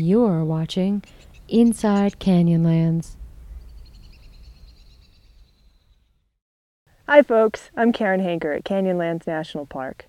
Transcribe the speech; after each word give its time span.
You're 0.00 0.44
watching 0.44 1.02
Inside 1.48 2.20
Canyonlands. 2.20 3.16
Hi 7.08 7.20
folks, 7.22 7.70
I'm 7.76 7.92
Karen 7.92 8.20
Hanker 8.20 8.52
at 8.52 8.62
Canyonlands 8.62 9.26
National 9.26 9.66
Park. 9.66 10.06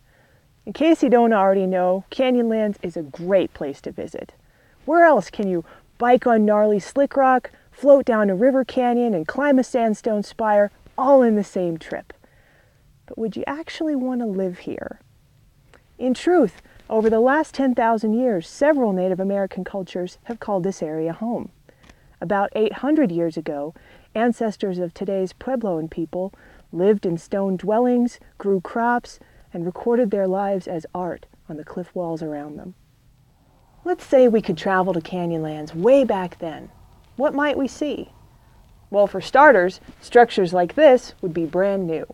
In 0.68 0.74
case 0.74 1.02
you 1.02 1.10
don't 1.10 1.34
already 1.34 1.66
know, 1.66 2.06
Canyonlands 2.12 2.78
is 2.84 2.96
a 2.96 3.02
great 3.02 3.52
place 3.56 3.82
to 3.82 3.92
visit. 3.92 4.34
Where 4.86 5.06
else 5.06 5.32
can 5.32 5.48
you 5.48 5.66
bike 5.98 6.28
on 6.28 6.46
gnarly 6.46 6.78
slick 6.78 7.18
rock, 7.18 7.50
float 7.72 8.06
down 8.06 8.30
a 8.30 8.36
river 8.36 8.64
canyon, 8.64 9.16
and 9.16 9.28
climb 9.28 9.58
a 9.58 9.64
sandstone 9.64 10.22
spire 10.22 10.70
all 11.00 11.24
in 11.24 11.36
the 11.36 11.44
same 11.44 11.80
trip? 11.80 12.14
But 13.08 13.18
would 13.18 13.36
you 13.36 13.44
actually 13.48 13.96
want 13.96 14.22
to 14.22 14.28
live 14.28 14.60
here? 14.60 15.00
In 15.98 16.14
truth, 16.14 16.62
over 16.90 17.10
the 17.10 17.20
last 17.20 17.54
10,000 17.54 18.14
years, 18.14 18.48
several 18.48 18.94
Native 18.94 19.20
American 19.20 19.64
cultures 19.64 20.18
have 20.24 20.40
called 20.40 20.64
this 20.64 20.82
area 20.82 21.14
home. 21.14 21.52
About 22.20 22.50
800 22.56 23.12
years 23.12 23.38
ago, 23.38 23.74
ancestors 24.16 24.80
of 24.80 24.94
today's 24.94 25.32
Puebloan 25.32 25.90
people 25.90 26.34
lived 26.72 27.06
in 27.06 27.18
stone 27.18 27.58
dwellings, 27.58 28.20
grew 28.38 28.60
crops, 28.60 29.20
and 29.54 29.66
recorded 29.66 30.10
their 30.10 30.28
lives 30.28 30.68
as 30.68 30.86
art 30.94 31.28
on 31.48 31.58
the 31.58 31.64
cliff 31.64 31.94
walls 31.96 32.24
around 32.24 32.58
them. 32.58 32.74
Let's 33.86 34.06
say 34.06 34.28
we 34.28 34.42
could 34.42 34.58
travel 34.58 34.94
to 34.94 35.00
Canyonlands 35.00 35.74
way 35.74 36.04
back 36.04 36.40
then. 36.40 36.70
What 37.16 37.34
might 37.34 37.58
we 37.58 37.68
see? 37.68 38.12
Well, 38.90 39.08
for 39.08 39.22
starters, 39.22 39.80
structures 40.02 40.54
like 40.54 40.76
this 40.76 41.14
would 41.22 41.34
be 41.34 41.46
brand 41.46 41.86
new. 41.86 42.06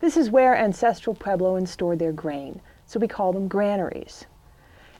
This 0.00 0.16
is 0.16 0.30
where 0.30 0.56
ancestral 0.56 1.14
Puebloans 1.14 1.68
stored 1.68 2.00
their 2.00 2.12
grain, 2.12 2.60
so 2.86 3.00
we 3.00 3.08
call 3.08 3.32
them 3.32 3.48
granaries. 3.48 4.26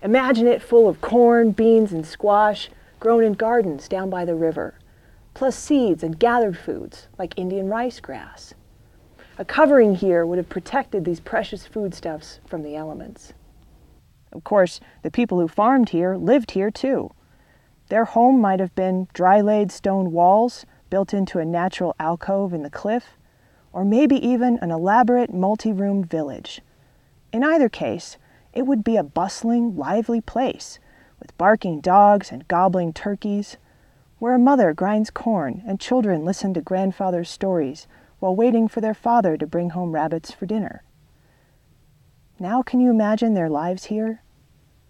Imagine 0.02 0.46
it 0.46 0.62
full 0.62 0.88
of 0.88 1.00
corn, 1.00 1.52
beans, 1.52 1.92
and 1.92 2.04
squash 2.04 2.70
grown 3.00 3.24
in 3.24 3.32
gardens 3.34 3.88
down 3.88 4.10
by 4.10 4.24
the 4.24 4.34
river, 4.34 4.74
plus 5.34 5.56
seeds 5.56 6.02
and 6.02 6.18
gathered 6.18 6.56
foods 6.56 7.08
like 7.18 7.38
Indian 7.38 7.68
rice 7.68 8.00
grass. 8.00 8.54
A 9.36 9.44
covering 9.44 9.96
here 9.96 10.24
would 10.24 10.38
have 10.38 10.48
protected 10.48 11.04
these 11.04 11.20
precious 11.20 11.66
foodstuffs 11.66 12.38
from 12.46 12.62
the 12.62 12.76
elements. 12.76 13.32
Of 14.32 14.44
course, 14.44 14.80
the 15.02 15.10
people 15.10 15.40
who 15.40 15.48
farmed 15.48 15.90
here 15.90 16.16
lived 16.16 16.52
here 16.52 16.70
too. 16.70 17.10
Their 17.88 18.04
home 18.04 18.40
might 18.40 18.60
have 18.60 18.74
been 18.74 19.08
dry 19.12 19.40
laid 19.40 19.70
stone 19.72 20.12
walls 20.12 20.64
built 20.88 21.12
into 21.12 21.38
a 21.38 21.44
natural 21.44 21.94
alcove 21.98 22.54
in 22.54 22.62
the 22.62 22.70
cliff, 22.70 23.18
or 23.72 23.84
maybe 23.84 24.16
even 24.16 24.58
an 24.58 24.70
elaborate 24.70 25.34
multi 25.34 25.72
roomed 25.72 26.08
village. 26.08 26.60
In 27.34 27.42
either 27.42 27.68
case, 27.68 28.16
it 28.52 28.62
would 28.62 28.84
be 28.84 28.96
a 28.96 29.02
bustling, 29.02 29.76
lively 29.76 30.20
place 30.20 30.78
with 31.18 31.36
barking 31.36 31.80
dogs 31.80 32.30
and 32.30 32.46
gobbling 32.46 32.92
turkeys, 32.92 33.56
where 34.20 34.36
a 34.36 34.38
mother 34.38 34.72
grinds 34.72 35.10
corn 35.10 35.60
and 35.66 35.80
children 35.80 36.24
listen 36.24 36.54
to 36.54 36.60
grandfather's 36.60 37.28
stories 37.28 37.88
while 38.20 38.36
waiting 38.36 38.68
for 38.68 38.80
their 38.80 38.94
father 38.94 39.36
to 39.36 39.48
bring 39.48 39.70
home 39.70 39.90
rabbits 39.90 40.30
for 40.30 40.46
dinner. 40.46 40.84
Now, 42.38 42.62
can 42.62 42.78
you 42.78 42.88
imagine 42.88 43.34
their 43.34 43.50
lives 43.50 43.86
here? 43.86 44.22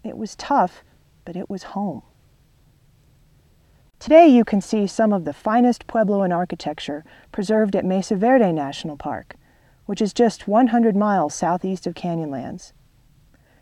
It 0.03 0.15
was 0.15 0.35
tough, 0.35 0.83
but 1.25 1.35
it 1.35 1.49
was 1.49 1.73
home. 1.73 2.03
Today, 3.97 4.27
you 4.27 4.45
can 4.45 4.61
see 4.61 4.85
some 4.85 5.11
of 5.11 5.25
the 5.25 5.33
finest 5.33 5.87
Puebloan 5.87 6.31
architecture 6.31 7.03
preserved 7.31 7.75
at 7.75 7.85
Mesa 7.85 8.15
Verde 8.15 8.51
National 8.51 8.97
Park, 8.97 9.35
which 9.85 10.01
is 10.01 10.13
just 10.13 10.47
100 10.47 10.95
miles 10.95 11.35
southeast 11.35 11.85
of 11.85 11.93
Canyonlands. 11.93 12.73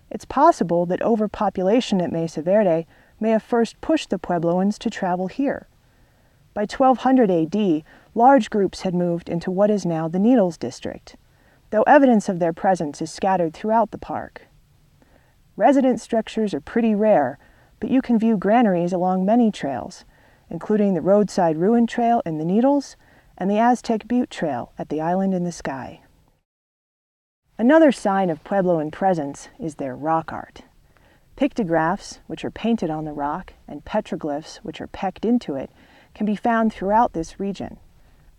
It's 0.09 0.25
possible 0.25 0.85
that 0.85 1.01
overpopulation 1.01 2.01
at 2.01 2.11
Mesa 2.11 2.41
Verde 2.41 2.85
may 3.19 3.31
have 3.31 3.43
first 3.43 3.81
pushed 3.81 4.09
the 4.09 4.19
Puebloans 4.19 4.77
to 4.79 4.89
travel 4.89 5.27
here. 5.27 5.67
By 6.53 6.61
1200 6.61 7.31
AD, 7.31 7.83
large 8.13 8.49
groups 8.49 8.81
had 8.81 8.93
moved 8.93 9.27
into 9.27 9.49
what 9.49 9.71
is 9.71 9.85
now 9.85 10.07
the 10.07 10.19
Needles 10.19 10.57
District, 10.57 11.15
though 11.71 11.81
evidence 11.83 12.29
of 12.29 12.39
their 12.39 12.53
presence 12.53 13.01
is 13.01 13.11
scattered 13.11 13.53
throughout 13.53 13.91
the 13.91 13.97
park. 13.97 14.43
Residence 15.55 16.03
structures 16.03 16.53
are 16.53 16.61
pretty 16.61 16.93
rare, 16.93 17.39
but 17.79 17.89
you 17.89 18.01
can 18.01 18.19
view 18.19 18.37
granaries 18.37 18.93
along 18.93 19.25
many 19.25 19.51
trails, 19.51 20.05
including 20.49 20.93
the 20.93 21.01
roadside 21.01 21.57
ruin 21.57 21.87
trail 21.87 22.21
in 22.25 22.37
the 22.37 22.45
Needles 22.45 22.95
and 23.37 23.49
the 23.49 23.57
Aztec 23.57 24.07
Butte 24.07 24.29
Trail 24.29 24.71
at 24.77 24.89
the 24.89 25.01
Island 25.01 25.33
in 25.33 25.43
the 25.43 25.51
Sky. 25.51 26.01
Another 27.55 27.91
sign 27.91 28.31
of 28.31 28.43
Puebloan 28.43 28.91
presence 28.91 29.49
is 29.59 29.75
their 29.75 29.95
rock 29.95 30.33
art. 30.33 30.63
Pictographs, 31.35 32.19
which 32.25 32.43
are 32.43 32.49
painted 32.49 32.89
on 32.89 33.05
the 33.05 33.13
rock, 33.13 33.53
and 33.67 33.85
petroglyphs, 33.85 34.57
which 34.57 34.81
are 34.81 34.87
pecked 34.87 35.23
into 35.23 35.53
it, 35.53 35.69
can 36.15 36.25
be 36.25 36.35
found 36.35 36.73
throughout 36.73 37.13
this 37.13 37.39
region. 37.39 37.77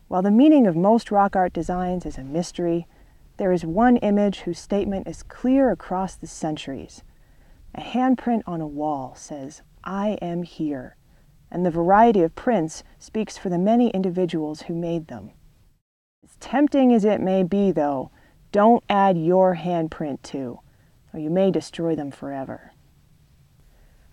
While 0.08 0.22
the 0.22 0.32
meaning 0.32 0.66
of 0.66 0.74
most 0.74 1.12
rock 1.12 1.36
art 1.36 1.52
designs 1.52 2.04
is 2.04 2.18
a 2.18 2.24
mystery, 2.24 2.88
there 3.36 3.52
is 3.52 3.64
one 3.64 3.98
image 3.98 4.40
whose 4.40 4.58
statement 4.58 5.06
is 5.06 5.22
clear 5.22 5.70
across 5.70 6.16
the 6.16 6.26
centuries. 6.26 7.04
A 7.76 7.82
handprint 7.82 8.42
on 8.48 8.60
a 8.60 8.66
wall 8.66 9.14
says, 9.16 9.62
I 9.84 10.18
am 10.22 10.42
here, 10.42 10.96
and 11.52 11.64
the 11.64 11.70
variety 11.70 12.22
of 12.22 12.34
prints 12.34 12.82
speaks 12.98 13.38
for 13.38 13.48
the 13.48 13.58
many 13.58 13.90
individuals 13.90 14.62
who 14.62 14.74
made 14.74 15.06
them. 15.06 15.30
As 16.24 16.36
tempting 16.40 16.92
as 16.92 17.04
it 17.04 17.20
may 17.20 17.44
be, 17.44 17.70
though, 17.70 18.10
don't 18.54 18.84
add 18.88 19.18
your 19.18 19.56
handprint 19.56 20.22
to, 20.22 20.60
or 21.12 21.18
you 21.18 21.28
may 21.28 21.50
destroy 21.50 21.96
them 21.96 22.12
forever. 22.12 22.70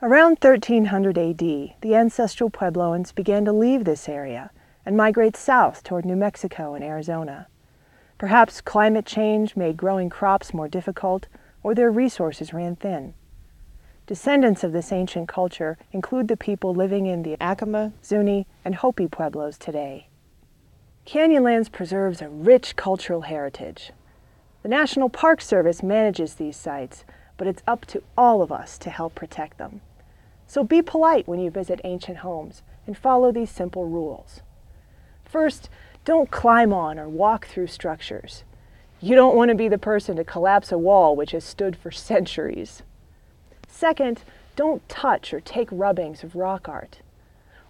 Around 0.02 0.40
1300 0.42 1.16
AD, 1.16 1.38
the 1.38 1.94
ancestral 1.94 2.50
Puebloans 2.50 3.14
began 3.14 3.46
to 3.46 3.54
leave 3.54 3.86
this 3.86 4.10
area 4.10 4.50
and 4.84 4.98
migrate 4.98 5.38
south 5.38 5.84
toward 5.84 6.06
New 6.06 6.16
Mexico 6.16 6.74
and 6.74 6.84
Arizona. 6.84 7.50
Perhaps 8.18 8.62
climate 8.62 9.06
change 9.06 9.56
made 9.56 9.78
growing 9.78 10.10
crops 10.10 10.56
more 10.56 10.68
difficult, 10.68 11.28
or 11.62 11.76
their 11.76 11.92
resources 11.92 12.52
ran 12.52 12.76
thin. 12.76 13.14
Descendants 14.08 14.64
of 14.64 14.72
this 14.72 14.92
ancient 14.92 15.28
culture 15.28 15.78
include 15.92 16.28
the 16.28 16.36
people 16.36 16.74
living 16.74 17.06
in 17.06 17.22
the 17.22 17.38
Acoma, 17.40 17.94
Zuni, 18.04 18.48
and 18.66 18.74
Hopi 18.74 19.08
Pueblos 19.08 19.60
today. 19.60 20.08
Canyonlands 21.06 21.72
preserves 21.72 22.24
a 22.24 22.30
rich 22.30 22.76
cultural 22.76 23.22
heritage. 23.22 23.92
The 24.64 24.70
National 24.70 25.10
Park 25.10 25.42
Service 25.42 25.82
manages 25.82 26.36
these 26.36 26.56
sites, 26.56 27.04
but 27.36 27.48
it's 27.48 27.64
up 27.66 27.86
to 27.88 28.04
all 28.16 28.44
of 28.44 28.52
us 28.52 28.78
to 28.80 28.92
help 28.92 29.16
protect 29.16 29.58
them. 29.58 29.82
So 30.46 30.64
be 30.64 30.84
polite 30.84 31.28
when 31.28 31.40
you 31.40 31.50
visit 31.50 31.82
ancient 31.84 32.20
homes 32.20 32.62
and 32.86 32.96
follow 32.96 33.32
these 33.32 33.50
simple 33.50 33.88
rules. 33.88 34.42
First, 35.26 35.68
don't 36.06 36.30
climb 36.30 36.74
on 36.74 37.00
or 37.00 37.10
walk 37.10 37.48
through 37.48 37.68
structures. 37.68 38.44
You 39.00 39.16
don't 39.16 39.36
want 39.36 39.50
to 39.50 39.56
be 39.56 39.68
the 39.68 39.80
person 39.80 40.16
to 40.18 40.24
collapse 40.24 40.72
a 40.72 40.78
wall 40.78 41.16
which 41.16 41.32
has 41.32 41.44
stood 41.44 41.76
for 41.76 41.90
centuries. 42.10 42.84
Second, 43.68 44.24
don't 44.56 44.88
touch 44.88 45.34
or 45.34 45.40
take 45.40 45.70
rubbings 45.72 46.24
of 46.24 46.36
rock 46.36 46.70
art. 46.70 47.00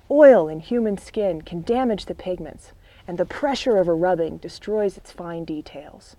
Oil 0.09 0.49
in 0.49 0.59
human 0.59 0.97
skin 0.97 1.41
can 1.41 1.61
damage 1.61 2.05
the 2.05 2.15
pigments, 2.15 2.73
and 3.07 3.17
the 3.17 3.25
pressure 3.25 3.77
of 3.77 3.87
a 3.87 3.93
rubbing 3.93 4.37
destroys 4.37 4.97
its 4.97 5.11
fine 5.11 5.45
details. 5.45 6.17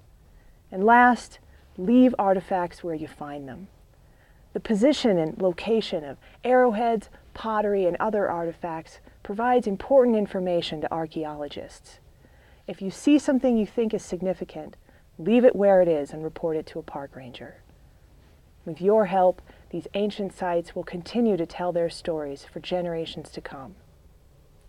And 0.72 0.84
last, 0.84 1.38
leave 1.77 2.15
artifacts 2.19 2.83
where 2.83 2.94
you 2.94 3.06
find 3.06 3.47
them. 3.47 3.69
The 4.55 4.60
position 4.60 5.19
and 5.19 5.41
location 5.41 6.03
of 6.03 6.16
arrowheads, 6.43 7.10
pottery, 7.34 7.84
and 7.87 7.97
other 8.00 8.28
artifacts 8.28 9.00
provides 9.22 9.66
important 9.66 10.16
information 10.16 10.81
to 10.81 10.93
archaeologists. 10.93 12.00
If 12.66 12.83
you 12.83 12.91
see 12.91 13.19
something 13.19 13.56
you 13.56 13.66
think 13.66 13.94
is 13.94 14.03
significant, 14.03 14.77
leave 15.19 15.45
it 15.45 15.54
where 15.54 15.83
it 15.83 15.89
is 15.89 16.10
and 16.13 16.24
report 16.24 16.57
it 16.57 16.66
to 16.66 16.78
a 16.78 16.83
park 16.83 17.15
ranger. 17.15 17.57
With 18.65 18.80
your 18.80 19.07
help, 19.07 19.42
these 19.71 19.89
ancient 19.95 20.34
sites 20.36 20.75
will 20.75 20.84
continue 20.84 21.36
to 21.36 21.47
tell 21.47 21.72
their 21.72 21.91
stories 21.91 22.45
for 22.45 22.60
generations 22.60 23.30
to 23.30 23.41
come. 23.41 23.75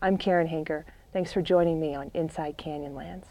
I'm 0.02 0.18
Karen 0.18 0.48
Hinker. 0.48 0.84
Thanks 1.14 1.32
for 1.32 1.42
joining 1.42 1.80
me 1.80 1.94
on 1.94 2.10
Inside 2.14 2.58
Canyonlands. 2.58 3.26